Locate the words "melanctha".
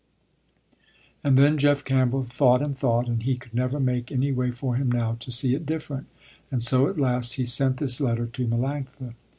8.47-9.13